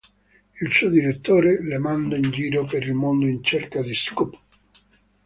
[0.59, 4.35] Il suo direttore la manda in giro per il mondo in cerca di "scoop".